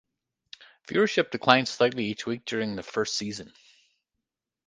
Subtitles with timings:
[0.87, 3.53] Viewership declined slightly each week during the first season.